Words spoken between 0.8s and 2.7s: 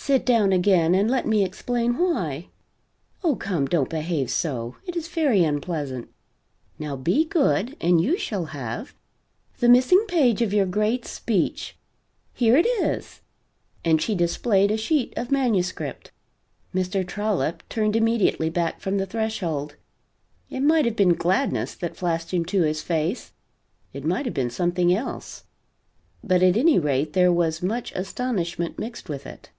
and let me explain why.